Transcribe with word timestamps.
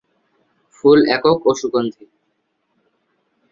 ফুল 0.75 0.99
একক 1.15 1.39
ও 1.45 1.51
সুগন্ধি। 1.59 2.05